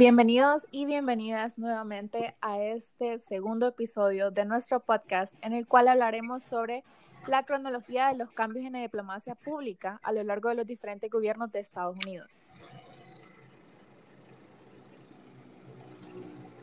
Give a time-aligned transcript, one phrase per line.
[0.00, 6.42] Bienvenidos y bienvenidas nuevamente a este segundo episodio de nuestro podcast en el cual hablaremos
[6.42, 6.84] sobre
[7.26, 11.10] la cronología de los cambios en la diplomacia pública a lo largo de los diferentes
[11.10, 12.44] gobiernos de Estados Unidos.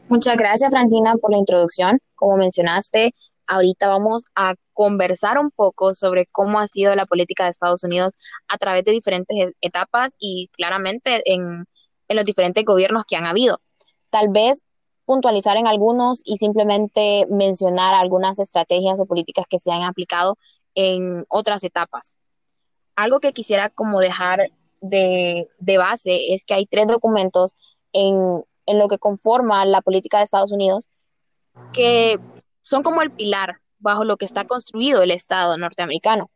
[0.09, 1.99] Muchas gracias, Francina, por la introducción.
[2.15, 3.11] Como mencionaste,
[3.45, 8.15] ahorita vamos a conversar un poco sobre cómo ha sido la política de Estados Unidos
[8.47, 11.67] a través de diferentes etapas y claramente en
[12.07, 13.57] en los diferentes gobiernos que han habido.
[14.09, 14.63] Tal vez
[15.05, 20.37] puntualizar en algunos y simplemente mencionar algunas estrategias o políticas que se han aplicado
[20.75, 22.13] en otras etapas.
[22.95, 25.47] Algo que quisiera como dejar de,
[25.77, 27.55] base es que hay tres documentos
[27.93, 30.89] en, en lo que conforma la política de Estados Unidos
[31.73, 32.19] que
[32.61, 36.29] son como el pilar bajo lo que está construido el Estado norteamericano.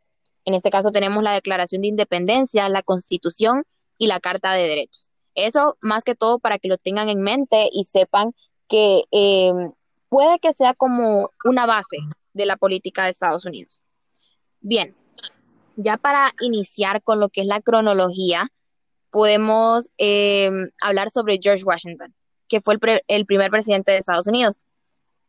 [0.44, 3.64] En este caso tenemos la Declaración de Independencia, la Constitución
[3.98, 5.11] y la Carta de Derechos.
[5.34, 8.32] Eso más que todo para que lo tengan en mente y sepan
[8.68, 9.72] que em,
[10.08, 11.98] puede que sea como una base
[12.32, 13.80] de la política de Estados Unidos.
[14.60, 14.94] Bien,
[15.76, 18.48] ya para iniciar con lo que es la cronología,
[19.10, 22.14] podemos em, hablar sobre George Washington,
[22.48, 24.60] que fue el, el primer presidente de Estados Unidos.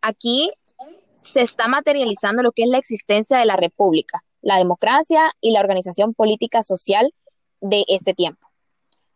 [0.01, 0.51] Aquí
[1.19, 5.61] se está materializando lo que es la existencia de la República, la democracia y la
[5.61, 7.13] organización política social
[7.61, 8.52] de este tiempo.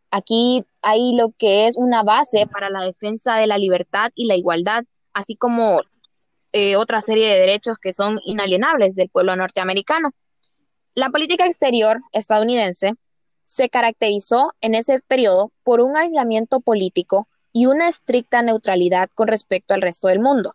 [0.10, 4.36] Aquí hay lo que es una base para la defensa de la libertad y la
[4.36, 5.82] igualdad, así como
[6.54, 10.12] eh, otra serie de derechos que son inalienables del pueblo norteamericano.
[10.96, 12.94] La política exterior estadounidense
[13.44, 19.74] se caracterizó en ese periodo por un aislamiento político y una estricta neutralidad con respecto
[19.74, 20.54] al resto del mundo.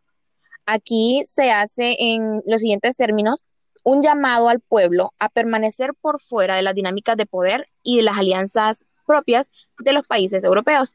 [0.67, 3.45] Aquí se hace en los siguientes términos
[3.85, 8.03] un llamado al pueblo a permanecer por fuera de las dinámicas de poder y de
[8.03, 10.95] las alianzas propias de los países europeos.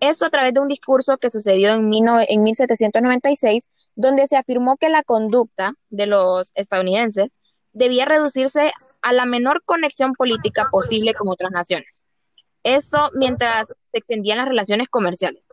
[0.00, 4.88] Esto a través de un discurso que sucedió en, en 1796, donde se afirmó que
[4.88, 7.34] la conducta de los estadounidenses
[7.72, 8.72] debía reducirse
[9.02, 12.00] a la menor conexión política posible con otras naciones.
[12.62, 15.48] Esto mientras se extendían las relaciones comerciales.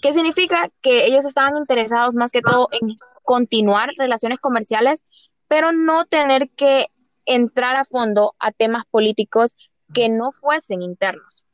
[0.00, 0.70] ¿Qué significa?
[0.80, 5.02] Que ellos estaban interesados más que todo en continuar relaciones comerciales,
[5.48, 6.86] pero no tener que
[7.26, 9.54] entrar a fondo a temas políticos
[9.92, 11.44] que no fuesen internos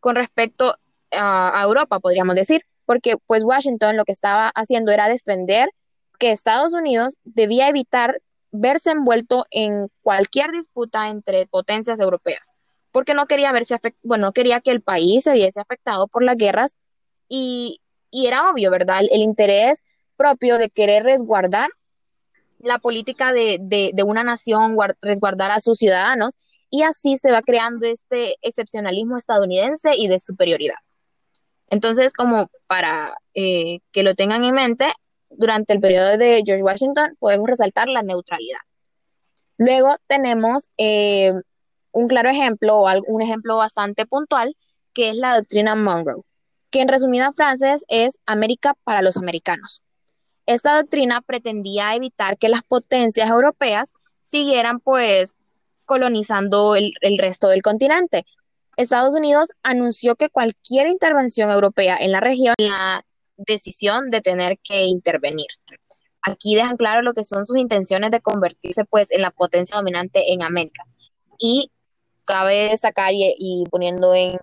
[0.00, 0.76] con respecto
[1.10, 5.68] a, Europa, podríamos decir, porque pues Washington lo que estaba haciendo era defender
[6.18, 8.20] que Estados Unidos debía evitar
[8.52, 12.52] verse envuelto en cualquier disputa entre potencias europeas,
[12.92, 16.36] porque no quería verse bueno, no quería que el país se viese afectado por las
[16.36, 16.76] guerras
[17.28, 17.80] y,
[18.12, 19.00] era obvio, ¿verdad?
[19.10, 19.82] El, interés
[20.16, 21.68] propio de querer resguardar
[22.60, 26.36] la política de, de una nación, resguardar a sus ciudadanos
[26.70, 30.76] y así se va creando este excepcionalismo estadounidense y de superioridad.
[31.68, 34.92] Entonces, como para eh, que lo tengan en mente,
[35.30, 38.60] durante el periodo de George Washington podemos resaltar la neutralidad.
[39.58, 41.32] Luego tenemos eh,
[41.92, 44.56] un claro ejemplo o un ejemplo bastante puntual,
[44.92, 46.22] que es la doctrina Monroe,
[46.70, 49.82] que en resumida frases es América para los americanos.
[50.46, 55.34] Esta doctrina pretendía evitar que las potencias europeas siguieran pues
[55.86, 58.26] colonizando el, resto del continente.
[58.76, 63.06] Estados Unidos anunció que cualquier intervención europea en la región la
[63.38, 65.46] decisión de tener que intervenir.
[66.20, 70.32] Aquí dejan claro lo que son sus intenciones de convertirse pues en la potencia dominante
[70.32, 70.82] en América.
[71.38, 71.70] Y
[72.24, 74.36] cabe destacar y, poniendo en,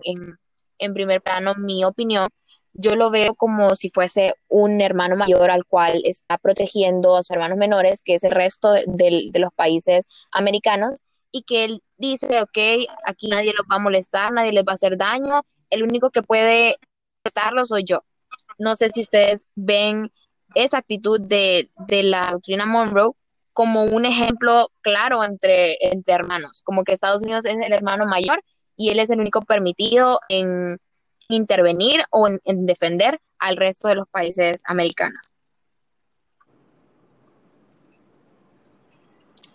[0.94, 2.28] primer plano mi opinión,
[2.72, 7.30] yo lo veo como si fuese un hermano mayor al cual está protegiendo a sus
[7.30, 11.00] hermanos menores, que es el resto de los países americanos,
[11.34, 14.74] y que él dice, ok, aquí nadie los va a molestar, nadie les va a
[14.76, 16.76] hacer daño, el único que puede
[17.24, 18.04] prestarlo soy yo.
[18.56, 20.12] No sé si ustedes ven
[20.54, 23.14] esa actitud de, la doctrina Monroe
[23.52, 28.40] como un ejemplo claro entre, entre hermanos, como que Estados Unidos es el hermano mayor
[28.76, 30.78] y él es el único permitido en
[31.28, 35.32] intervenir o en defender al resto de los países americanos.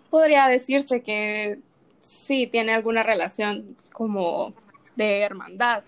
[0.09, 1.59] Podría decirse que
[2.01, 4.53] sí tiene alguna relación como
[4.95, 5.83] de hermandad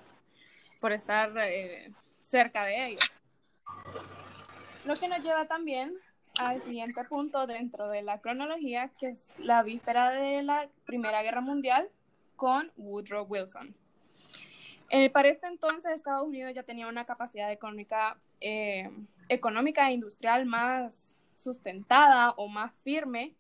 [0.80, 1.92] por estar eh,
[2.22, 3.12] cerca de ellos.
[4.86, 5.94] Lo que nos lleva también
[6.40, 11.42] al siguiente punto dentro de la cronología, que es la víspera de la Primera Guerra
[11.42, 11.90] Mundial
[12.36, 13.76] con Woodrow Wilson.
[14.90, 18.90] Eh, para este entonces Estados Unidos ya tenía una capacidad económica, eh,
[19.30, 23.34] económica e industrial más sustentada o más firme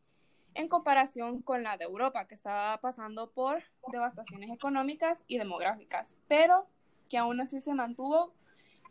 [0.53, 6.67] en comparación con la de Europa, que estaba pasando por devastaciones económicas y demográficas, pero
[7.09, 8.33] que aún así se mantuvo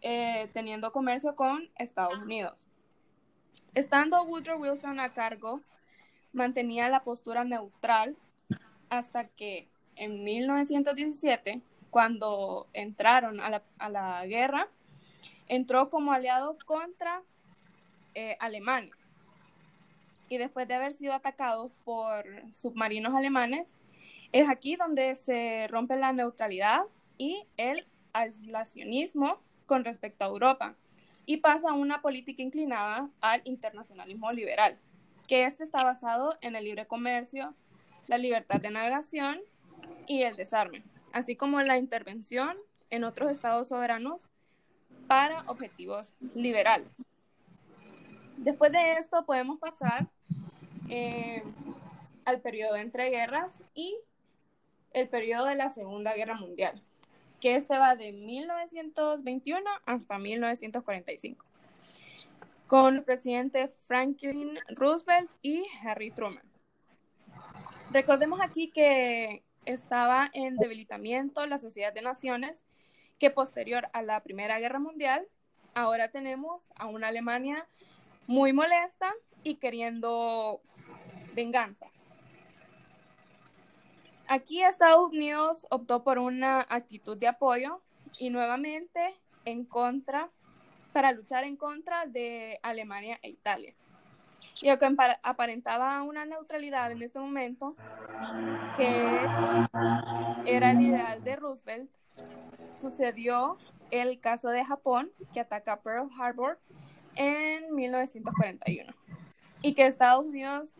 [0.02, 2.66] eh, teniendo comercio con Estados Unidos.
[3.74, 5.60] Estando Woodrow Wilson a cargo,
[6.32, 8.16] mantenía la postura neutral
[8.88, 11.60] hasta que en 1917,
[11.90, 14.68] cuando entraron a la, guerra,
[15.48, 17.22] entró como aliado contra
[18.14, 18.94] eh, Alemania.
[20.30, 23.76] Y después de haber sido atacado por submarinos alemanes,
[24.30, 26.82] es aquí donde se rompe la neutralidad
[27.18, 30.76] y el aislacionismo con respecto a Europa
[31.26, 34.78] y pasa a una política inclinada al internacionalismo liberal,
[35.26, 37.52] que este está basado en el libre comercio,
[38.08, 39.40] la libertad de navegación
[40.06, 42.56] y el desarme, así como la intervención
[42.90, 44.30] en otros estados soberanos
[45.08, 47.04] para objetivos liberales.
[48.36, 50.08] Después de esto podemos pasar
[50.90, 51.42] eh,
[52.24, 53.96] al periodo entre guerras y
[54.92, 56.82] el periodo de la Segunda Guerra Mundial
[57.40, 61.44] que este va de 1921 hasta 1945,
[62.66, 66.44] con el presidente Franklin Roosevelt y Harry Truman.
[67.90, 72.64] Recordemos aquí que estaba en debilitamiento la Sociedad de Naciones,
[73.18, 75.26] que posterior a la Primera Guerra Mundial,
[75.74, 77.66] ahora tenemos a una Alemania
[78.26, 79.12] muy molesta
[79.42, 80.60] y queriendo
[81.34, 81.86] venganza.
[84.28, 87.80] Aquí Estados Unidos optó por una actitud de apoyo
[88.18, 90.30] y nuevamente en contra,
[90.92, 93.74] para luchar en contra de Alemania e Italia.
[94.62, 97.74] Y aunque aparentaba una neutralidad en este momento,
[98.76, 99.20] que
[100.44, 101.90] era el ideal de Roosevelt,
[102.80, 103.56] sucedió
[103.90, 106.60] el caso de Japón, que ataca Pearl Harbor
[107.16, 108.92] en 1941,
[109.62, 110.74] y que Estados Unidos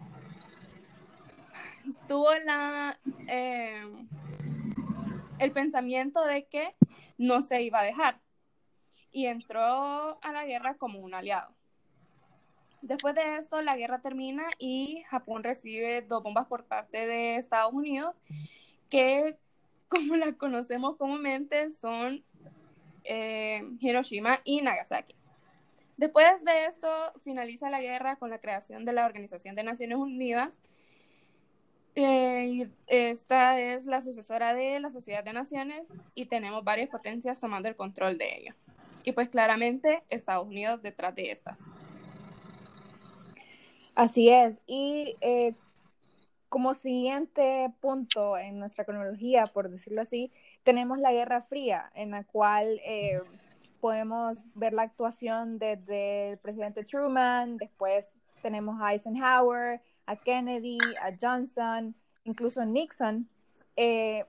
[2.09, 2.29] tuvo
[3.27, 3.83] eh,
[5.39, 6.75] el pensamiento de que
[7.19, 8.21] no se iba a dejar
[9.11, 11.55] y entró a la guerra como un aliado.
[12.83, 17.75] Después de esto, la guerra termina y Japón recibe dos bombas por parte de Estados
[17.75, 18.19] Unidos,
[18.89, 19.37] que
[19.89, 22.25] como las conocemos comúnmente son
[23.05, 25.15] eh, Hiroshima y Nagasaki.
[25.97, 26.89] Después de esto,
[27.23, 30.59] finaliza la guerra con la creación de la Organización de Naciones Unidas,
[31.95, 37.69] eh, esta es la sucesora de la Sociedad de Naciones y tenemos varias potencias tomando
[37.69, 38.57] el control de ella.
[39.03, 41.59] Y pues claramente Estados Unidos detrás de estas.
[43.95, 44.59] Así es.
[44.67, 45.55] Y eh,
[46.49, 50.33] como siguiente punto en nuestra cronología, por decirlo así,
[50.63, 53.21] tenemos la Guerra Fría, en la cual eh,
[53.81, 58.11] podemos ver la actuación desde el presidente Truman, después
[58.43, 63.29] tenemos a Eisenhower, a Kennedy, a Johnson, incluso Nixon,
[63.77, 64.25] eh,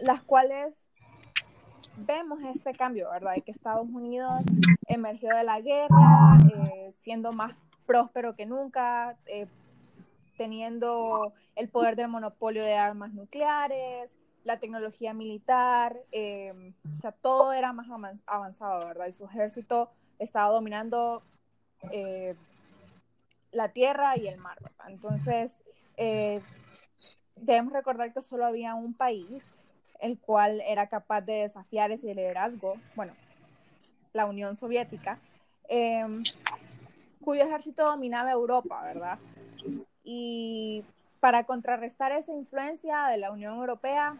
[0.00, 0.76] las cuales
[1.96, 3.34] vemos este cambio, ¿verdad?
[3.34, 4.42] De que Estados Unidos
[4.86, 9.48] emergió de la guerra, eh, siendo más próspero que nunca, eh,
[10.36, 14.14] teniendo el poder del monopolio de armas nucleares,
[14.44, 17.88] la tecnología militar, sea, todo era más
[18.24, 19.08] avanzado, ¿verdad?
[19.08, 19.90] Y su ejército
[20.20, 21.24] estaba dominando
[23.52, 24.58] la tierra y el mar.
[24.86, 25.56] Entonces,
[25.96, 26.40] eh,
[27.36, 29.44] debemos recordar que solo había un país
[30.00, 33.12] el cual era capaz de desafiar ese liderazgo, bueno,
[34.12, 35.18] la Unión Soviética,
[35.68, 36.22] em,
[37.22, 39.18] cuyo ejército dominaba Europa, ¿verdad?
[40.02, 40.84] Y
[41.20, 44.16] para contrarrestar esa influencia de la Unión Europea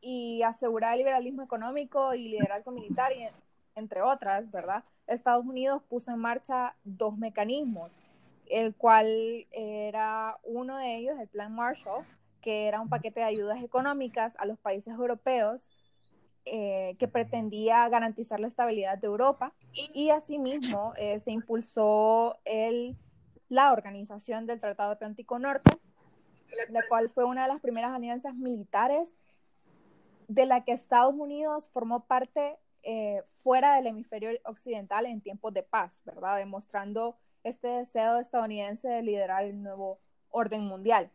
[0.00, 3.12] y asegurar el liberalismo económico y liderazgo militar,
[3.74, 4.84] entre otras, ¿verdad?
[5.10, 7.98] Estados Unidos puso en marcha dos mecanismos,
[8.46, 12.04] el cual era uno de ellos, el Plan Marshall,
[12.40, 15.68] que era un paquete de ayudas económicas a los países europeos
[16.46, 19.52] eh, que pretendía garantizar la estabilidad de Europa.
[19.92, 22.96] Y asimismo eh, se impulsó el,
[23.48, 25.70] la organización del Tratado Atlántico Norte,
[26.70, 29.14] la cual fue una de las primeras alianzas militares
[30.28, 35.62] de la que Estados Unidos formó parte eh, fuera del hemisferio occidental en tiempos de
[35.62, 36.38] paz, ¿verdad?
[36.38, 39.98] Demostrando este deseo estadounidense de liderar el nuevo
[40.30, 41.10] orden mundial,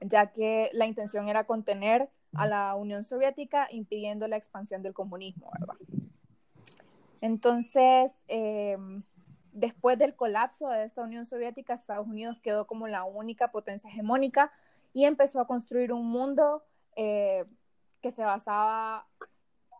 [0.00, 5.50] ya que la intención era contener a la Unión Soviética impidiendo la expansión del comunismo,
[5.58, 5.76] ¿verdad?
[7.20, 9.02] Entonces, em,
[9.52, 14.52] después del colapso de esta Unión Soviética, Estados Unidos quedó como la única potencia hegemónica
[14.92, 16.64] y empezó a construir un mundo
[16.96, 17.44] eh,
[18.00, 19.06] que se basaba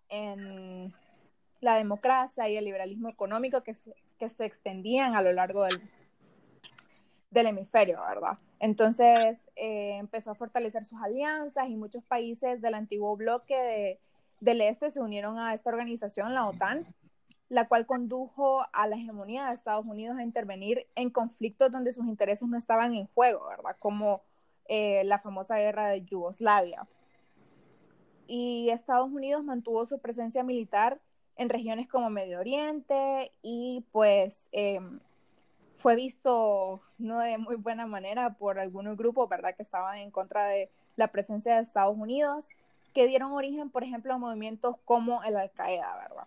[0.09, 0.93] en
[1.61, 5.81] la democracia y el liberalismo económico que se, que se extendían a lo largo del,
[7.31, 8.39] del hemisferio, ¿verdad?
[8.61, 13.99] Entonces eh, empezó a fortalecer sus alianzas y muchos países del antiguo bloque
[14.41, 16.87] del Este se unieron a esta organización, la OTAN,
[17.49, 22.07] la cual condujo a la hegemonía de Estados Unidos a intervenir en conflictos donde sus
[22.07, 23.77] intereses no estaban en juego, ¿verdad?
[23.79, 24.23] Como
[24.67, 26.87] eh, la famosa guerra de Yugoslavia.
[28.29, 31.01] Y Estados Unidos mantuvo su presencia militar
[31.37, 35.01] en regiones como Medio Oriente y pues em,
[35.77, 40.47] fue visto no de muy buena manera por algunos grupos, ¿verdad?, que estaban en contra
[40.47, 42.49] de la presencia de Estados Unidos,
[42.93, 46.27] que dieron origen, por ejemplo, a movimientos como el Al-Qaeda, ¿verdad?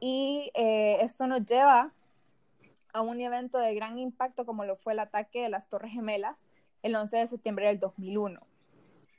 [0.00, 1.90] Y eh, esto nos lleva
[2.92, 6.38] a un evento de gran impacto como lo fue el ataque de las Torres Gemelas
[6.82, 8.40] el 11 de septiembre del 2001.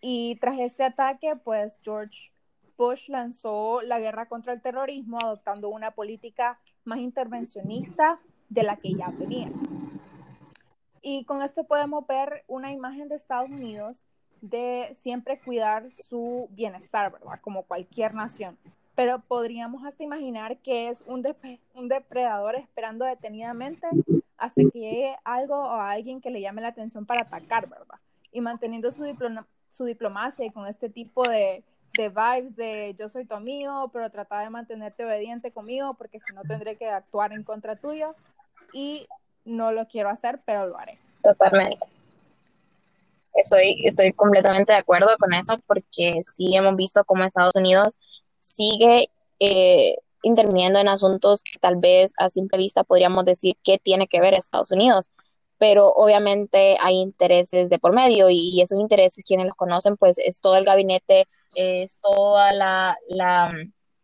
[0.09, 2.31] Y tras este ataque, pues George
[2.77, 8.93] Bush lanzó la guerra contra el terrorismo adoptando una política más intervencionista de la que
[8.93, 9.51] ya tenía.
[11.01, 14.05] Y con esto podemos ver una imagen de Estados Unidos
[14.39, 17.41] de siempre cuidar su bienestar, ¿verdad?
[17.41, 18.57] Como cualquier nación.
[18.95, 21.21] Pero podríamos hasta imaginar que es un,
[21.89, 23.85] depredador esperando detenidamente
[24.37, 27.99] hasta que llegue algo o alguien que le llame la atención para atacar, ¿verdad?
[28.31, 29.03] Y manteniendo su,
[29.69, 31.63] su diplomacia y con este tipo de,
[31.97, 36.43] vibes de yo soy tu amigo, pero trata de mantenerte obediente conmigo porque si no
[36.43, 38.15] tendré que actuar en contra tuyo
[38.73, 39.07] y
[39.45, 40.99] no lo quiero hacer, pero lo haré.
[41.23, 41.85] Totalmente.
[43.33, 47.97] Estoy, estoy completamente de acuerdo con eso porque sí hemos visto cómo Estados Unidos
[48.39, 49.09] sigue
[49.39, 54.19] eh, interviniendo en asuntos que tal vez a simple vista podríamos decir que tiene que
[54.19, 55.11] ver Estados Unidos,
[55.57, 60.41] pero obviamente hay intereses de por medio y, esos intereses, quienes los conocen, pues es
[60.41, 63.53] todo el gabinete, es toda la, la,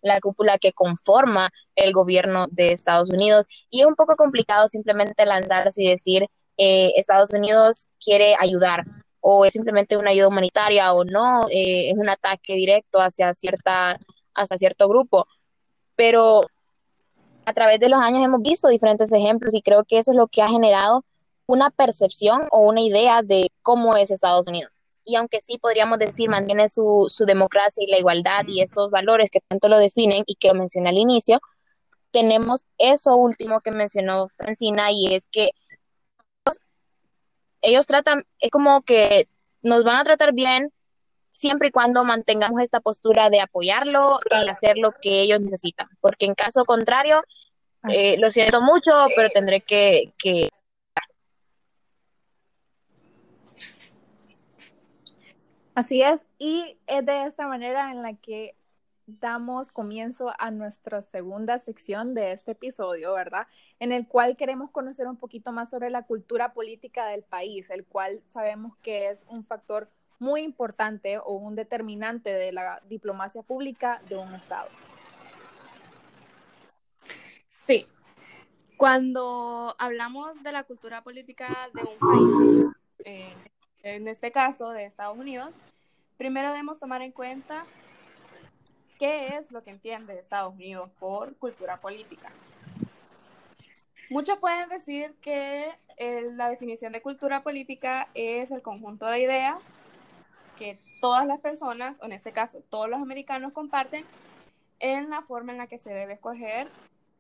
[0.02, 5.26] la cúpula que conforma el gobierno de Estados Unidos y es un poco complicado simplemente
[5.26, 8.84] lanzarse y decir eh, Estados Unidos quiere ayudar
[9.22, 13.98] o es simplemente una ayuda humanitaria o no, eh, es un ataque directo hacia, cierta,
[14.36, 15.26] hacia cierto grupo.
[15.96, 16.42] Pero
[17.46, 20.28] a través de los años hemos visto diferentes ejemplos y creo que eso es lo
[20.28, 21.06] que ha generado
[21.46, 24.82] una percepción o una idea de cómo es Estados Unidos.
[25.06, 29.30] Y aunque sí podríamos decir mantiene su, su democracia y la igualdad y estos valores
[29.30, 31.40] que tanto lo definen y que mencioné al inicio,
[32.12, 35.50] tenemos eso último que mencionó Francina y es que
[37.62, 39.28] ellos tratan, es como que
[39.62, 40.72] nos van a tratar bien
[41.30, 46.26] siempre y cuando mantengamos esta postura de apoyarlo y hacer lo que ellos necesitan, porque
[46.26, 47.24] en caso contrario,
[47.90, 50.50] eh, lo siento mucho, pero tendré que, que...
[55.76, 58.56] Así es, y es de esta manera en la que
[59.08, 63.48] damos comienzo a nuestra segunda sección de este episodio, ¿verdad?
[63.80, 67.86] En el cual queremos conocer un poquito más sobre la cultura política del país, el
[67.86, 69.90] cual sabemos que es un factor
[70.20, 74.70] muy importante o un determinante de la diplomacia pública de un Estado.
[77.66, 77.88] Sí,
[78.78, 82.76] cuando hablamos de la cultura política de un país,
[83.06, 83.34] eh,
[83.84, 85.54] en este caso de Estados Unidos,
[86.18, 87.66] primero debemos tomar en cuenta
[88.98, 92.32] qué es lo que entiende Estados Unidos por cultura política.
[94.10, 95.70] Muchos pueden decir que
[96.36, 99.58] la definición de cultura política es el conjunto de ideas
[100.58, 104.06] que todas las personas, o en este caso todos los americanos, comparten
[104.80, 106.70] en la forma en la que se debe escoger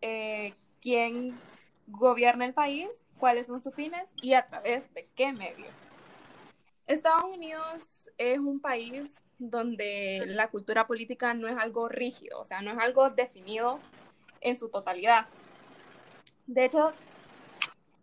[0.01, 1.37] eh, quién
[1.87, 5.92] gobierna el país, cuáles son sus fines y a través de qué medios.
[6.87, 12.61] Estados Unidos es un país donde la cultura política no es algo rígido, o sea,
[12.61, 13.79] no es algo definido
[14.41, 15.27] en su totalidad.
[16.45, 16.93] De hecho,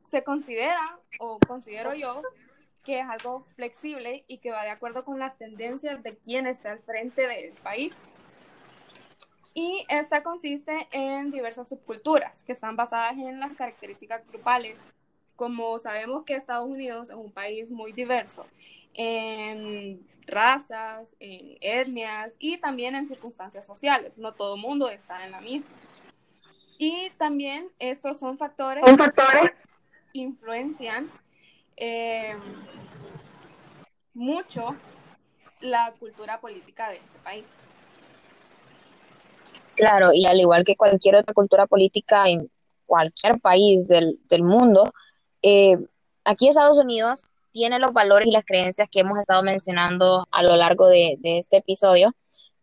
[0.05, 2.23] se considera, o considero yo,
[2.83, 6.73] que es algo flexible y que va de acuerdo con las tendencias de quien está
[6.73, 8.09] al frente del país.
[9.53, 14.91] Y esta consiste en diversas subculturas que están basadas en las características grupales.
[15.41, 18.45] Como sabemos que Estados Unidos es un país muy diverso
[18.93, 24.19] en razas, en etnias y también en circunstancias sociales.
[24.19, 25.75] No todo el mundo está en la misma.
[26.77, 29.55] Y también estos son factores, que
[30.13, 31.11] influencian
[31.75, 32.37] eh,
[34.13, 34.77] mucho
[35.61, 37.47] la cultura política de este país.
[39.75, 42.51] Claro, y al igual que cualquier otra cultura política en
[42.85, 44.93] cualquier país del, mundo,
[45.43, 45.77] eh,
[46.25, 50.57] aquí Estados Unidos tiene los valores y las creencias que hemos estado mencionando a lo
[50.57, 52.13] largo de, de este episodio,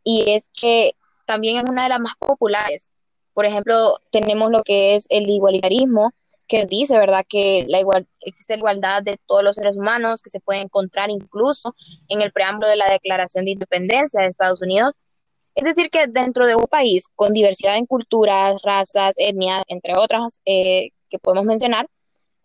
[0.03, 0.93] y es que
[1.25, 2.91] también es una de las más populares.
[3.33, 6.13] Por ejemplo, tenemos lo que es el igualitarismo,
[6.47, 10.29] que dice, ¿verdad?, que la igual, existe la igualdad de todos los seres humanos, que
[10.29, 11.75] se puede encontrar incluso
[12.07, 14.95] en el preámbulo de la Declaración de Independencia de Estados Unidos.
[15.55, 20.39] Es decir, que dentro de un país con diversidad en culturas, razas, etnias, entre otras
[20.45, 21.87] eh, que podemos mencionar,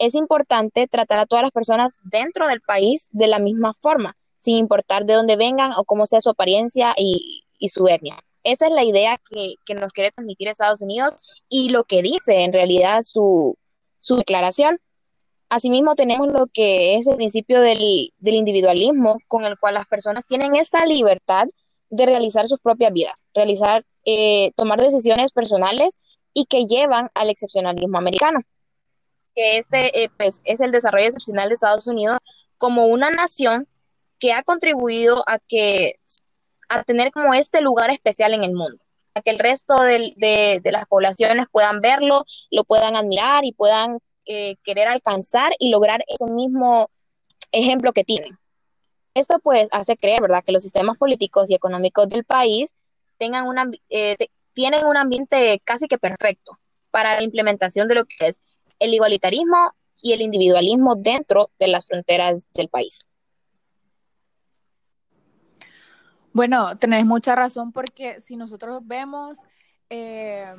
[0.02, 4.56] es importante tratar a todas las personas dentro del país de la misma forma, sin
[4.56, 8.18] importar de dónde vengan o cómo sea su apariencia y, su etnia.
[8.42, 12.52] Esa es la idea que, nos quiere transmitir Estados Unidos y lo que dice en
[12.52, 13.56] realidad su,
[14.08, 14.80] declaración.
[15.48, 20.56] Asimismo, tenemos lo que es el principio del, individualismo, con el cual las personas tienen
[20.56, 21.46] esta libertad
[21.90, 25.94] de realizar sus propias vidas, realizar, eh, tomar decisiones personales
[26.34, 28.40] y que llevan al excepcionalismo americano
[29.34, 32.18] que este eh, pues, es el desarrollo excepcional de Estados Unidos
[32.58, 33.66] como una nación
[34.18, 35.94] que ha contribuido a que
[36.68, 38.78] a tener como este lugar especial en el mundo,
[39.14, 44.56] a que el resto de, las poblaciones puedan verlo, lo puedan admirar y puedan eh,
[44.62, 46.88] querer alcanzar y lograr ese mismo
[47.50, 48.38] ejemplo que tienen.
[49.14, 52.74] Esto pues hace creer, ¿verdad?, que los sistemas políticos y económicos del país
[53.18, 54.16] tengan una, eh,
[54.54, 56.52] tienen un ambiente casi que perfecto
[56.90, 58.40] para la implementación de lo que es
[58.82, 63.06] el igualitarismo y el individualismo dentro de las fronteras del país.
[66.32, 69.38] Bueno, tenés mucha razón porque si nosotros vemos,
[69.90, 70.54] eh,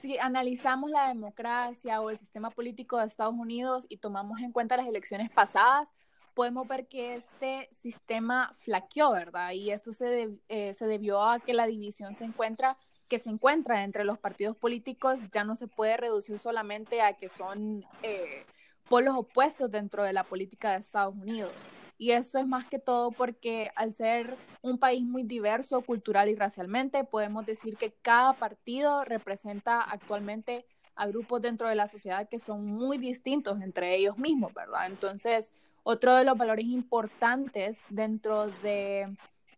[0.00, 4.76] si analizamos la democracia o el sistema político de Estados Unidos y tomamos en cuenta
[4.76, 5.92] las elecciones pasadas,
[6.34, 9.50] podemos ver que este sistema flaqueó, ¿verdad?
[9.50, 12.78] Y esto se, eh, se debió a que la división se encuentra
[13.08, 17.28] que se encuentra entre los partidos políticos ya no se puede reducir solamente a que
[17.28, 18.44] son eh,
[18.88, 21.52] polos opuestos dentro de la política de Estados Unidos.
[21.96, 26.36] Y eso es más que todo porque al ser un país muy diverso cultural y
[26.36, 32.38] racialmente, podemos decir que cada partido representa actualmente a grupos dentro de la sociedad que
[32.38, 34.86] son muy distintos entre ellos mismos, ¿verdad?
[34.86, 39.16] Entonces, otro de los valores importantes dentro de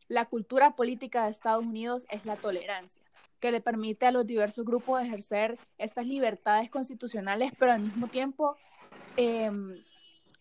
[0.08, 2.99] la cultura política de Estados Unidos es la tolerancia
[3.40, 8.56] que le permite a los diversos grupos ejercer estas libertades constitucionales, pero al mismo tiempo
[9.16, 9.82] em,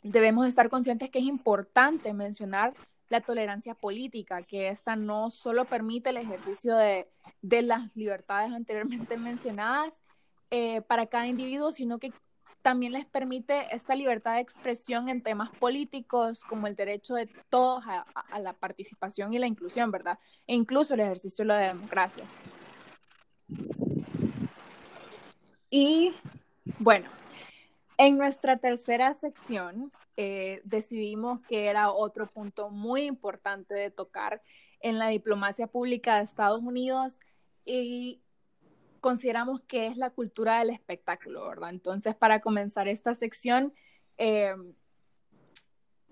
[0.04, 2.74] debemos estar conscientes que es importante mencionar
[3.08, 7.08] la tolerancia política, que esta no solo permite el ejercicio de,
[7.42, 10.02] las libertades anteriormente mencionadas
[10.52, 12.14] eh, para cada individuo, sino que
[12.62, 17.84] también les permite esta libertad de expresión en temas políticos, como el derecho de todos
[17.88, 20.20] a, a la participación y la inclusión, ¿verdad?
[20.46, 22.26] E incluso el ejercicio de la democracia.
[25.70, 26.14] Y
[26.80, 27.10] bueno,
[27.98, 34.42] en nuestra tercera sección eh, decidimos que era otro punto muy importante de tocar
[34.82, 37.20] en la diplomacia pública de Estados Unidos
[37.66, 38.22] y
[39.00, 41.70] consideramos que es la cultura del espectáculo, ¿verdad?
[41.70, 43.74] Entonces, para comenzar esta sección,
[44.18, 44.56] eh,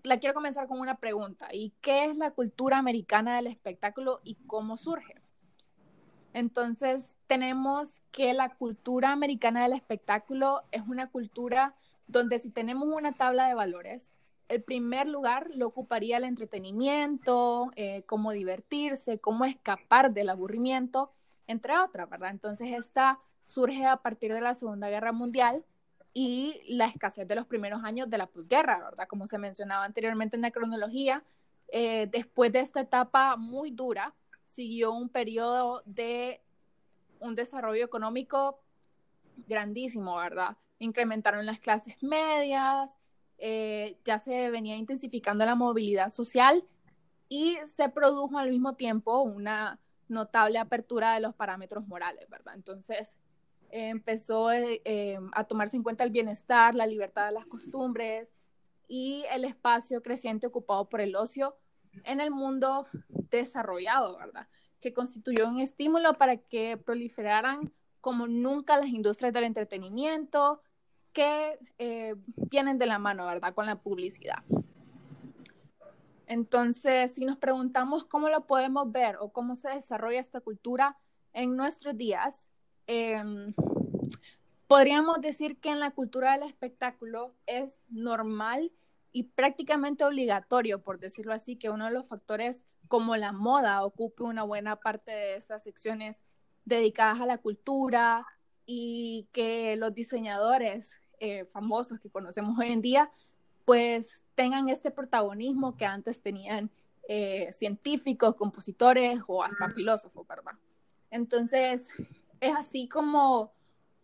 [0.03, 1.49] la quiero comenzar con una pregunta.
[1.51, 5.15] ¿Y qué es la cultura americana del espectáculo y cómo surge?
[6.33, 11.75] Entonces, tenemos que la cultura americana del espectáculo es una cultura
[12.07, 14.09] donde si tenemos una tabla de valores,
[14.47, 21.11] el primer lugar lo ocuparía el entretenimiento, eh, cómo divertirse, cómo escapar del aburrimiento,
[21.47, 22.31] entre otras, ¿verdad?
[22.31, 25.65] Entonces, esta surge a partir de la Segunda Guerra Mundial
[26.13, 29.07] y la escasez de los primeros años de la posguerra, ¿verdad?
[29.07, 31.23] Como se mencionaba anteriormente en la cronología,
[31.69, 34.13] eh, después de esta etapa muy dura,
[34.45, 36.41] siguió un periodo de
[37.19, 38.59] un desarrollo económico
[39.47, 40.57] grandísimo, ¿verdad?
[40.79, 42.97] Incrementaron las clases medias,
[43.37, 46.63] eh, ya se venía intensificando la movilidad social
[47.29, 52.55] y se produjo al mismo tiempo una notable apertura de los parámetros morales, ¿verdad?
[52.55, 53.17] Entonces
[53.69, 58.33] empezó eh, eh, a tomarse en cuenta el bienestar, la libertad de las costumbres
[58.87, 61.57] y el espacio creciente ocupado por el ocio
[62.03, 62.87] en el mundo
[63.29, 64.47] desarrollado, ¿verdad?
[64.79, 70.61] Que constituyó un estímulo para que proliferaran como nunca las industrias del entretenimiento
[71.13, 73.53] que eh, vienen de la mano, ¿verdad?
[73.53, 74.43] Con la publicidad.
[76.27, 80.97] Entonces, si nos preguntamos cómo lo podemos ver o cómo se desarrolla esta cultura
[81.33, 82.49] en nuestros días,
[82.85, 83.53] em,
[84.67, 88.71] podríamos decir que en la cultura del espectáculo es normal
[89.13, 94.23] y prácticamente obligatorio, por decirlo así, que uno de los factores como la moda ocupe
[94.23, 96.21] una buena parte de estas secciones
[96.65, 98.25] dedicadas a la cultura
[98.65, 103.11] y que los diseñadores eh, famosos que conocemos hoy en día
[103.65, 106.69] pues tengan este protagonismo que antes tenían
[107.09, 110.53] eh, científicos, compositores o hasta filósofos, ¿verdad?
[111.11, 111.87] Entonces,
[112.39, 113.51] es así como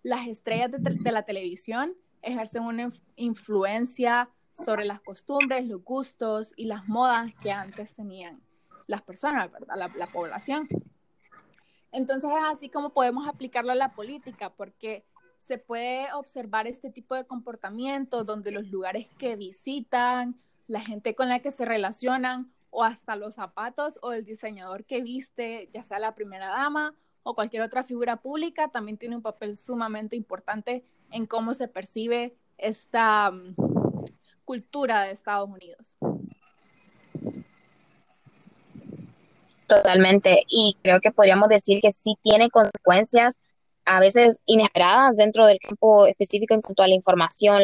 [0.01, 6.65] las estrellas de, de la televisión ejercen una influencia sobre las costumbres, los gustos y
[6.65, 8.41] las modas que antes tenían
[8.87, 9.75] las personas, ¿verdad?
[9.77, 10.67] La, la población.
[11.91, 15.05] Entonces es así como podemos aplicarlo a la política, porque
[15.39, 21.29] se puede observar este tipo de comportamiento donde los lugares que visitan, la gente con
[21.29, 25.99] la que se relacionan o hasta los zapatos o el diseñador que viste, ya sea
[25.99, 31.27] la primera dama o cualquier otra figura pública, también tiene un papel sumamente importante en
[31.27, 33.55] cómo se percibe esta um,
[34.45, 35.95] cultura de Estados Unidos.
[39.75, 43.39] Totalmente, y creo que podríamos decir que sí tiene consecuencias
[43.85, 47.63] a veces inesperadas dentro del campo específico en cuanto a la información,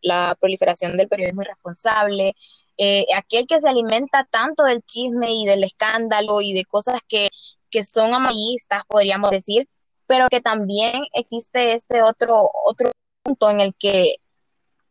[0.00, 2.34] la, proliferación del periodismo irresponsable,
[2.76, 7.30] eh, aquel que se alimenta tanto del chisme y del escándalo y de cosas que,
[7.70, 9.68] que son amarillistas, podríamos decir,
[10.06, 12.90] pero que también existe este otro, otro
[13.22, 14.16] punto en el que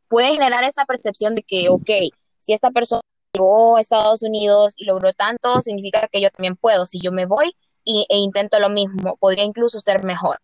[0.08, 1.89] puede generar esa percepción de que, ok,
[2.38, 3.01] si esta persona
[3.34, 6.86] llegó a Estados Unidos y logró tanto, significa que yo también puedo.
[6.86, 10.39] Si yo me voy y, e intento lo mismo, podría incluso ser mejor.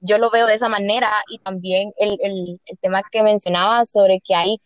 [0.00, 4.34] Yo lo veo de esa manera y también el, el, tema que mencionaba sobre que
[4.34, 4.60] hay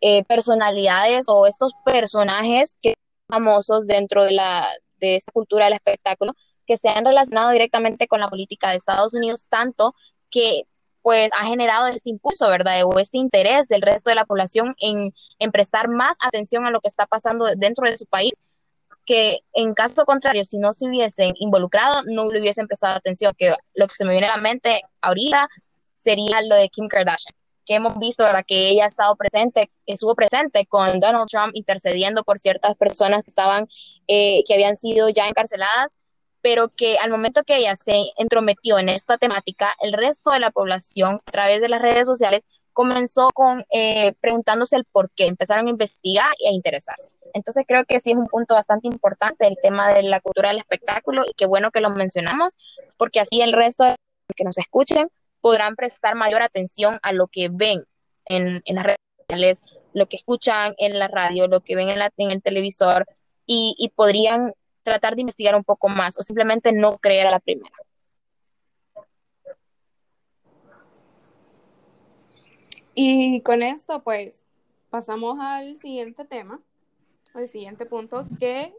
[0.00, 5.74] eh, personalidades o estos personajes que son famosos dentro de, la, de esta cultura del
[5.74, 6.32] espectáculo
[6.66, 9.92] que se han relacionado directamente con la política de Estados Unidos tanto
[10.30, 10.64] que
[11.06, 12.80] pues ha generado este impulso, ¿verdad?
[12.84, 16.80] O este interés del resto de la población en, en prestar más atención a lo
[16.80, 18.32] que está pasando dentro de su país,
[19.04, 23.54] que en caso contrario, si no se hubiesen involucrado, no le hubiesen prestado atención, que
[23.76, 25.46] lo que se me viene a la mente ahorita
[25.94, 28.44] sería lo de Kim Kardashian que hemos visto, ¿verdad?
[28.44, 33.30] Que ella ha estado presente, estuvo presente con Donald Trump intercediendo por ciertas personas que
[33.30, 33.68] estaban,
[34.08, 35.92] eh, que habían sido ya encarceladas,
[36.46, 40.52] pero que al momento que ella se entrometió en esta temática, el resto de la
[40.52, 45.66] población, a través de las redes sociales, comenzó con eh, preguntándose el por qué, empezaron
[45.66, 47.10] a investigar y a interesarse.
[47.34, 50.58] Entonces creo que sí es un punto bastante importante el tema de la cultura del
[50.58, 52.56] espectáculo y qué bueno que lo mencionamos,
[52.96, 53.96] porque así el resto de
[54.36, 55.08] que nos escuchen
[55.40, 57.82] podrán prestar mayor atención a lo que ven
[58.26, 59.62] en, las redes sociales,
[59.94, 63.04] lo que escuchan en la radio, lo que ven en, la, en el televisor
[63.46, 64.52] y, podrían
[64.86, 67.76] tratar de investigar un poco más o simplemente no creer a la primera.
[72.94, 74.46] Y con esto, pues,
[74.88, 76.60] pasamos al siguiente tema,
[77.34, 78.72] al siguiente punto, que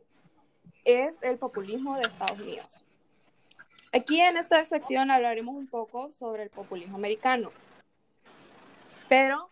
[0.85, 2.83] es el populismo de Estados Unidos.
[3.93, 7.51] Aquí en esta sección hablaremos un poco sobre el populismo americano.
[9.07, 9.49] Pero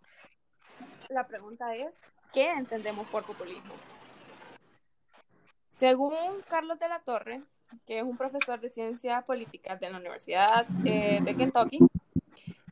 [1.10, 1.96] la pregunta es,
[2.34, 3.74] ¿qué entendemos por populismo?
[5.80, 6.16] Según
[6.48, 7.42] Carlos de la Torre,
[7.86, 11.80] que es un profesor de ciencias políticas de la Universidad eh, de Kentucky,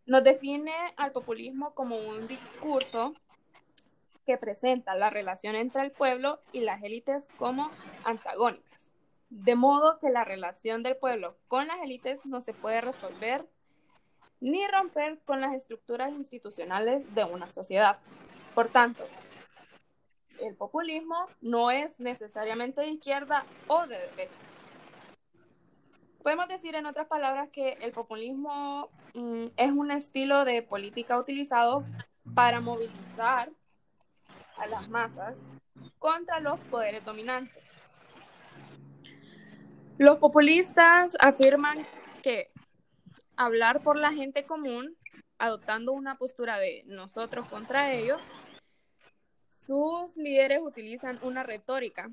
[0.06, 3.13] nos define al populismo como un discurso
[4.26, 7.70] que presenta la relación entre el pueblo y las élites como
[8.06, 8.74] antagónicas
[9.34, 13.48] de modo que la relación del pueblo con las élites no se puede resolver
[14.42, 18.00] ni romper con las estructuras institucionales de una sociedad.
[18.54, 19.08] Por tanto,
[20.39, 24.39] el populismo no es necesariamente de izquierda o de derecha.
[26.22, 31.84] Podemos decir en otras palabras que el populismo mm, es un estilo de política utilizado
[32.34, 33.50] para movilizar
[34.58, 35.38] a las masas
[36.00, 37.63] contra los poderes dominantes
[39.98, 41.86] los populistas afirman
[42.24, 42.52] que
[43.36, 44.98] hablar por la gente común,
[45.38, 48.22] adoptando una postura de nosotros contra ellos,
[49.65, 52.12] sus líderes utilizan una retórica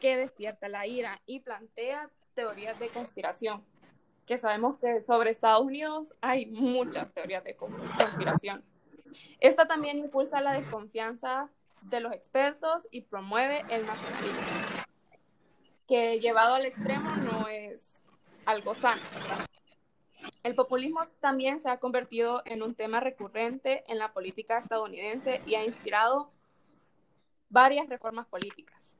[0.00, 3.64] que despierta la ira y plantea teorías de conspiración,
[4.26, 8.64] que sabemos que sobre Estados Unidos hay muchas teorías de conspiración.
[9.40, 11.50] Esta también impulsa la desconfianza
[11.82, 14.82] de los expertos y promueve el nacionalismo
[15.86, 17.82] que llevado al extremo no es
[18.46, 19.02] algo sano.
[20.42, 25.54] El populismo también se ha convertido en un tema recurrente en la política estadounidense y
[25.54, 26.30] ha inspirado
[27.52, 28.96] varias reformas políticas.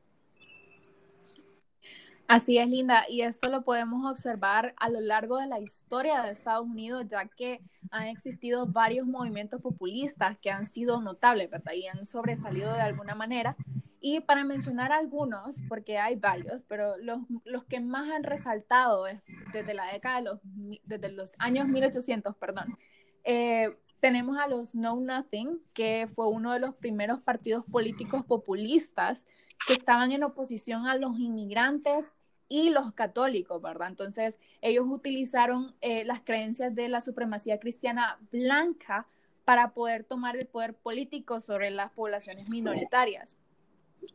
[2.29, 6.31] Así es, Linda, y esto lo podemos observar a lo largo de la historia de
[6.31, 7.61] Estados Unidos, ya que
[7.91, 11.73] han existido varios movimientos populistas que han sido notables, ¿verdad?
[11.75, 13.55] Y han sobresalido de alguna manera.
[14.01, 19.05] Y para mencionar algunos, porque hay varios, pero los, los que más han resaltado
[19.53, 20.41] desde la década de los,
[20.85, 22.79] desde los años 1800, perdón,
[23.25, 29.25] eh, tenemos a los Know Nothing, que fue uno de los primeros partidos políticos populistas
[29.65, 32.07] que estaban en oposición a los inmigrantes
[32.49, 33.87] y los católicos, ¿verdad?
[33.87, 39.07] Entonces, ellos utilizaron eh, las creencias de la supremacía cristiana blanca
[39.45, 43.37] para poder tomar el poder político sobre las poblaciones minoritarias.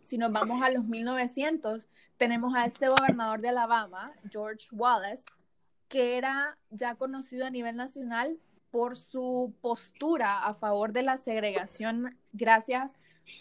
[0.04, 5.23] Si nos vamos a los 1900, tenemos a este gobernador de Alabama, George Wallace,
[5.88, 8.38] que era ya conocido a nivel nacional
[8.71, 12.91] por su postura a favor de la segregación gracias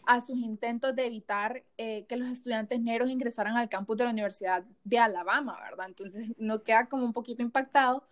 [0.07, 4.11] a sus intentos de evitar eh, que los estudiantes negros ingresaran al campus de la
[4.11, 5.87] Universidad de Alabama, ¿verdad?
[5.87, 8.05] Entonces no queda como un poquito impactado.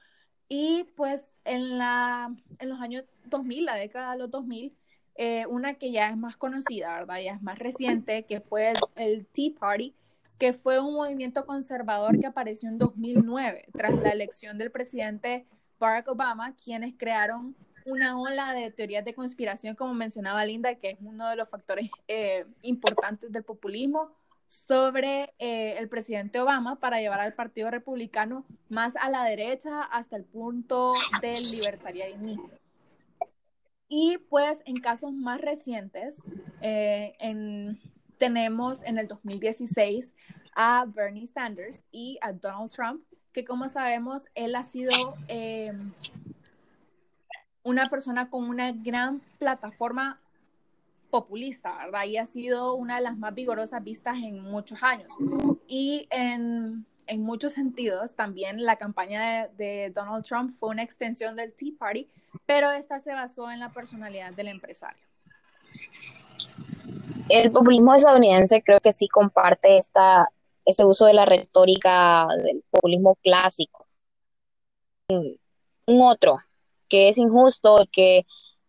[0.48, 4.76] Y pues en, la, en los años 2000, la década de los 2000,
[5.16, 7.20] eh, una que ya es más conocida, ¿verdad?
[7.24, 9.94] Ya es más reciente, que fue el, el Tea Party,
[10.38, 15.46] que fue un movimiento conservador que apareció en 2009, tras la elección del presidente
[15.84, 20.98] Barack Obama, quienes crearon una ola de teorías de conspiración, como mencionaba Linda, que es
[21.02, 24.10] uno de los factores eh, importantes del populismo
[24.48, 30.16] sobre eh, el presidente Obama para llevar al Partido Republicano más a la derecha hasta
[30.16, 32.48] el punto del libertarianismo.
[33.86, 36.16] Y pues en casos más recientes,
[36.62, 37.78] eh, en,
[38.16, 40.14] tenemos en el 2016
[40.56, 44.90] a Bernie Sanders y a Donald Trump, que como sabemos, él ha sido
[47.64, 50.16] una persona con una gran plataforma
[51.10, 52.04] populista, ¿verdad?
[52.04, 55.08] Y ha sido una de las más vigorosas vistas en muchos años.
[55.66, 61.52] Y en, en muchos sentidos, también la campaña de, Donald Trump fue una extensión del
[61.52, 62.08] Tea Party,
[62.46, 65.02] pero esta se basó en la personalidad del empresario.
[67.28, 70.28] El populismo estadounidense creo que sí comparte esta,
[70.64, 73.86] este uso de la retórica del populismo clásico.
[75.08, 76.38] Un otro
[76.88, 78.26] que es injusto y que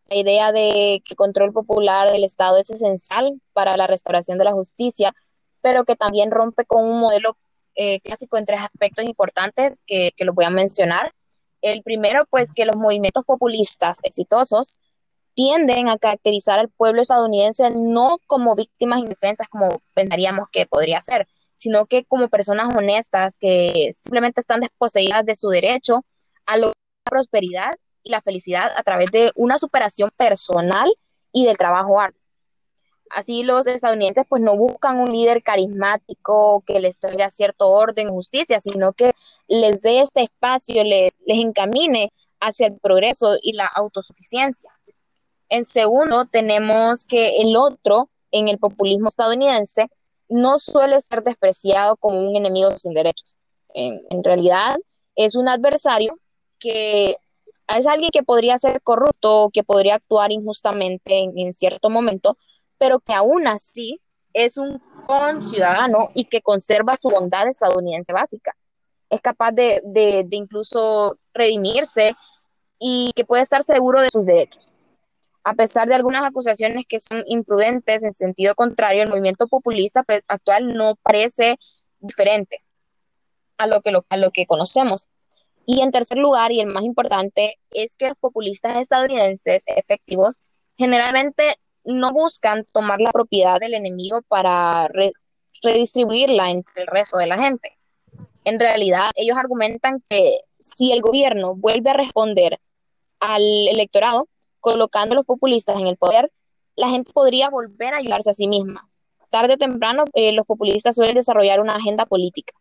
[0.07, 4.53] la idea de que control popular del Estado es esencial para la restauración de la
[4.53, 5.13] justicia,
[5.61, 7.37] pero que también rompe con un modelo
[7.75, 11.13] eh, clásico en tres aspectos importantes que, que los voy a mencionar.
[11.61, 14.79] El primero, pues que los movimientos populistas exitosos
[15.33, 21.27] tienden a caracterizar al pueblo estadounidense no como víctimas indefensas como pensaríamos que podría ser,
[21.55, 26.01] sino que como personas honestas que simplemente están desposeídas de su derecho
[26.45, 26.71] a la
[27.03, 30.91] prosperidad y la felicidad a través de una superación personal
[31.31, 32.19] y del trabajo arduo.
[33.09, 38.59] Así los estadounidenses pues no buscan un líder carismático que les traiga cierto orden, justicia,
[38.59, 39.13] sino que
[39.47, 44.71] les dé este espacio, les, les encamine hacia el progreso y la autosuficiencia.
[45.49, 49.87] En segundo, tenemos que el otro en el populismo estadounidense
[50.29, 53.37] no suele ser despreciado como un enemigo sin derechos.
[53.73, 54.75] En, realidad
[55.15, 56.17] es un adversario
[56.59, 57.17] que
[57.67, 62.37] es alguien que podría ser corrupto, que podría actuar injustamente en, cierto momento,
[62.77, 63.99] pero que aún así
[64.33, 68.55] es un conciudadano y que conserva su bondad estadounidense básica.
[69.09, 72.15] Es capaz de, incluso redimirse
[72.79, 74.71] y que puede estar seguro de sus derechos.
[75.45, 80.23] A pesar de algunas acusaciones que son imprudentes en sentido contrario, el movimiento populista pues,
[80.27, 81.59] actual no parece
[81.99, 82.63] diferente
[83.57, 85.07] a lo que, a lo que conocemos.
[85.67, 90.39] Y en tercer lugar, y el más importante, es que los populistas estadounidenses efectivos
[90.79, 94.89] generalmente no buscan tomar la propiedad del enemigo para
[95.61, 97.77] redistribuirla entre el resto de la gente.
[98.45, 102.59] En realidad, ellos argumentan que si el gobierno vuelve a responder
[103.19, 104.27] al electorado
[104.65, 106.31] colocando a los populistas en el poder,
[106.75, 108.89] la gente podría volver a ayudarse a sí misma.
[109.29, 112.53] Tarde o temprano, eh, los populistas suelen desarrollar una agenda política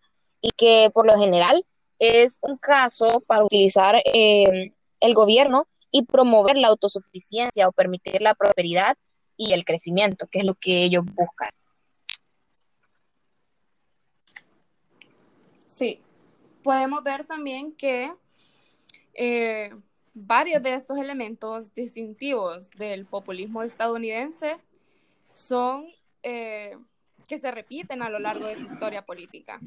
[0.43, 1.65] y que por lo general
[1.99, 8.35] es un caso para utilizar eh, el gobierno y promover la autosuficiencia o permitir la
[8.35, 8.99] prosperidad
[9.39, 11.49] y el crecimiento, que es lo que ellos buscan.
[15.67, 16.03] Sí,
[16.63, 18.13] podemos ver también que
[19.15, 19.71] eh,
[20.15, 24.59] varios de estos elementos distintivos del populismo estadounidense
[25.31, 25.87] son
[26.23, 26.79] eh,
[27.29, 29.61] que se repiten a lo largo de su historia política.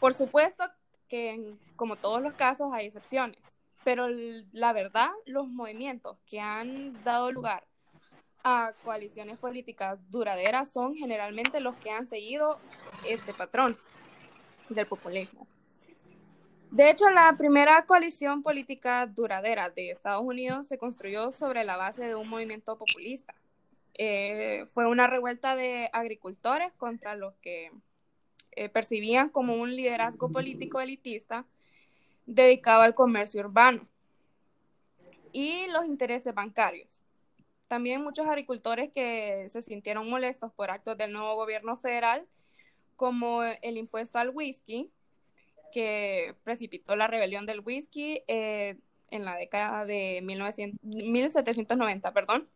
[0.00, 0.64] Por supuesto
[1.08, 3.42] que como todos los casos hay excepciones,
[3.84, 4.08] pero
[4.52, 7.66] la verdad, los movimientos que han dado lugar
[8.44, 12.58] a coaliciones políticas duraderas son generalmente los que han seguido
[13.06, 13.76] este patrón
[14.68, 15.46] del populismo.
[16.70, 22.04] De hecho, la primera coalición política duradera de Estados Unidos se construyó sobre la base
[22.04, 23.34] de un movimiento populista.
[23.94, 27.72] Eh, fue una revuelta de agricultores contra los que
[28.52, 31.46] eh, percibían como un liderazgo político elitista
[32.26, 33.88] dedicado al comercio urbano
[35.32, 37.02] y los intereses bancarios.
[37.66, 42.26] También muchos agricultores que se sintieron molestos por actos del nuevo gobierno federal,
[42.96, 44.90] como el impuesto al whisky,
[45.72, 48.78] que precipitó la rebelión del whisky eh,
[49.10, 52.48] en la década de 1790, perdón,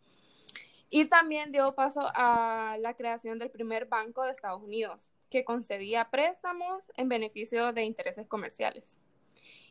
[0.91, 6.11] Y también dio paso a la creación del primer banco de Estados Unidos, que concedía
[6.11, 8.99] préstamos en beneficio de intereses comerciales.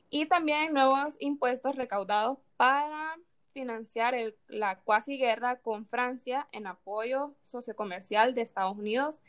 [0.09, 3.17] Y también nuevos impuestos recaudados para
[3.53, 4.15] financiar
[4.47, 9.21] la cuasi guerra con Francia en apoyo sociocomercial de Estados Unidos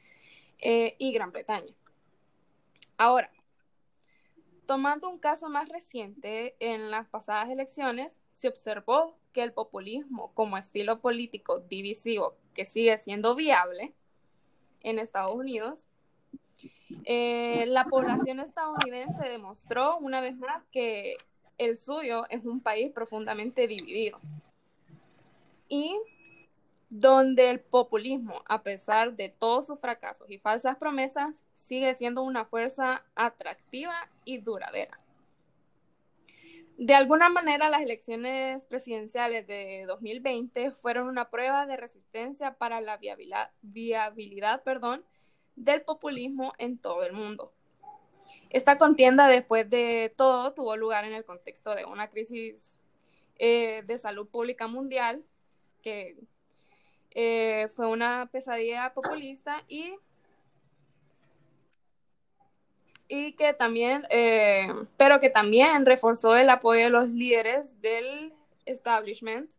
[0.58, 1.74] eh, y Gran Bretaña.
[2.96, 3.30] Ahora,
[4.72, 10.56] tomando un caso más reciente, en las pasadas elecciones se observó que el populismo como
[10.56, 13.92] estilo político divisivo que sigue siendo viable
[14.82, 15.86] en Estados Unidos,
[17.04, 21.18] eh, la población estadounidense demostró una vez más que
[21.58, 24.20] el suyo es un país profundamente dividido.
[25.68, 25.98] Y
[26.94, 32.44] donde el populismo, a pesar de todos sus fracasos y falsas promesas, sigue siendo una
[32.44, 33.94] fuerza atractiva
[34.26, 34.98] y duradera.
[36.76, 42.98] De alguna manera, las elecciones presidenciales de 2020 fueron una prueba de resistencia para la
[42.98, 45.02] viabilidad, viabilidad perdón,
[45.56, 47.54] del populismo en todo el mundo.
[48.50, 52.76] Esta contienda, después de todo, tuvo lugar en el contexto de una crisis
[53.38, 55.24] eh, de salud pública mundial,
[55.82, 56.16] que
[57.14, 59.94] eh, fue una pesadilla populista y,
[63.08, 68.32] y que también, eh, pero que también reforzó el apoyo de los líderes del
[68.64, 69.50] establishment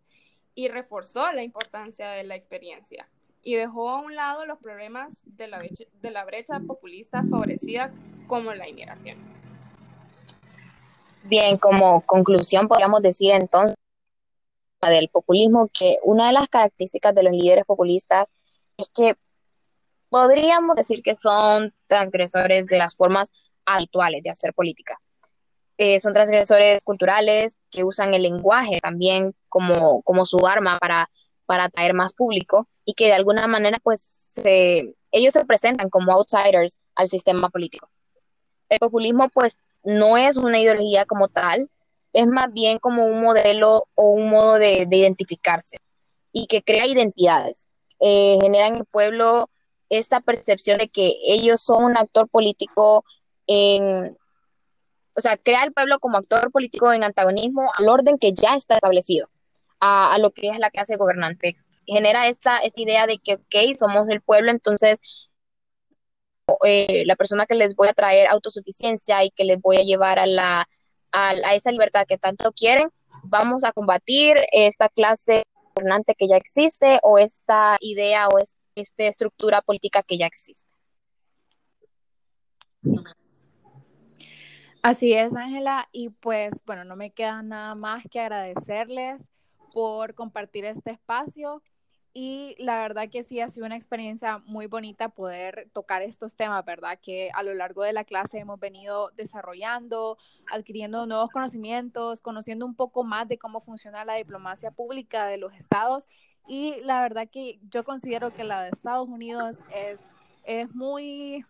[0.55, 3.07] y reforzó la importancia de la experiencia
[3.43, 7.91] y dejó a un lado los problemas de la, de la brecha populista favorecida
[8.27, 9.17] como la inmigración.
[11.23, 13.77] Bien, como conclusión podríamos decir entonces
[14.89, 18.29] del populismo que una de las características de los líderes populistas
[18.77, 19.15] es que
[20.09, 23.31] podríamos decir que son transgresores de las formas
[23.65, 24.97] habituales de hacer política.
[25.77, 31.09] Eh, son transgresores culturales que usan el lenguaje también como, como su arma para,
[31.45, 34.39] para atraer más público y que de alguna manera pues
[35.11, 37.89] ellos se presentan como outsiders al sistema político.
[38.69, 41.69] El populismo pues no es una ideología como tal,
[42.13, 45.77] es más bien como un modelo o un modo de, identificarse
[46.31, 47.67] y que crea identidades.
[47.99, 49.49] Eh, genera en el pueblo
[49.89, 53.03] esta percepción de que ellos son un actor político
[53.47, 54.17] en,
[55.15, 58.75] o sea, crea el pueblo como actor político en antagonismo al orden que ya está
[58.75, 59.29] establecido,
[59.79, 61.53] a, lo que es la clase gobernante.
[61.85, 64.99] Genera esta, esta idea de que, ok, somos el pueblo, entonces
[66.65, 70.19] eh, la persona que les voy a traer autosuficiencia y que les voy a llevar
[70.19, 70.67] a, la,
[71.13, 72.89] a, esa libertad que tanto quieren,
[73.23, 75.43] vamos a combatir esta clase
[75.75, 78.37] gobernante que ya existe o esta idea o
[78.75, 80.73] esta estructura política que ya existe.
[84.81, 89.23] Así es, Ángela, y pues bueno, no me queda nada más que agradecerles
[89.73, 91.63] por compartir este espacio
[92.15, 96.63] y la verdad que sí ha sido una experiencia muy bonita poder tocar estos temas,
[96.63, 96.99] ¿verdad?
[97.01, 100.19] Que a lo largo de la clase hemos venido desarrollando,
[100.51, 105.55] adquiriendo nuevos conocimientos, conociendo un poco más de cómo funciona la diplomacia pública de los
[105.55, 106.07] estados.
[106.47, 109.99] Y la verdad que yo considero que la de Estados Unidos es,
[110.43, 111.43] es muy,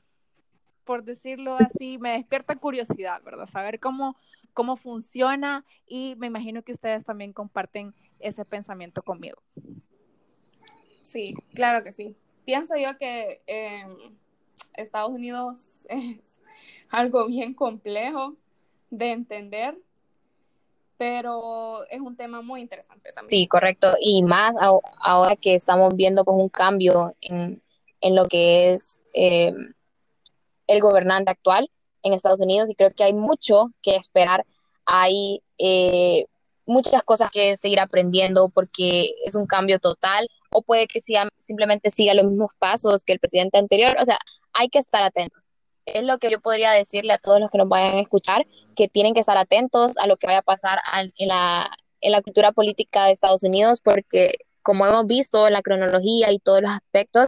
[0.86, 3.48] por decirlo así, me despierta curiosidad, ¿verdad?
[3.48, 4.16] Saber cómo,
[4.54, 9.42] cómo funciona y me imagino que ustedes también comparten ese pensamiento conmigo.
[11.14, 12.16] Sí, claro que sí.
[12.44, 14.18] Pienso yo que em,
[14.74, 16.18] Estados Unidos es
[16.90, 18.36] algo bien complejo
[18.90, 19.78] de entender,
[20.98, 23.30] pero es un tema muy interesante también.
[23.30, 23.94] Sí, correcto.
[24.02, 24.56] Y más
[25.02, 27.62] ahora que estamos viendo pues, un cambio en,
[28.02, 29.74] lo que es em,
[30.66, 31.70] el gobernante actual
[32.02, 34.46] en Estados Unidos y creo que hay mucho que esperar.
[34.86, 36.26] Hay eh,
[36.66, 41.92] muchas cosas que seguir aprendiendo porque es un cambio total o puede que sea, simplemente
[41.92, 43.96] siga los mismos pasos que el presidente anterior.
[44.00, 44.18] O sea,
[44.54, 45.50] hay que estar atentos.
[45.86, 48.44] Es lo que yo podría decirle a todos los que nos vayan a escuchar,
[48.76, 50.80] que tienen que estar atentos a lo que vaya a pasar
[51.18, 56.32] en, la, en la cultura política de Estados Unidos, porque como hemos visto la cronología
[56.32, 57.28] y todos los aspectos,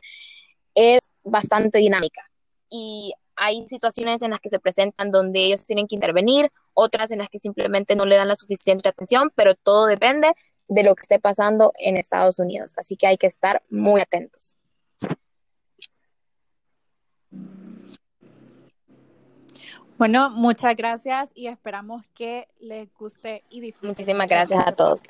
[0.73, 2.29] es bastante dinámica.
[2.69, 7.19] Y hay situaciones en las que se presentan donde ellos tienen que intervenir, otras en
[7.19, 10.31] las que simplemente no le dan la suficiente atención, pero todo depende
[10.67, 12.73] de lo que esté pasando en Estados Unidos.
[12.77, 14.55] Así que hay que estar muy atentos.
[19.97, 23.91] Bueno, muchas gracias y esperamos que les guste y disfruten.
[23.91, 25.03] Muchísimas gracias a todos.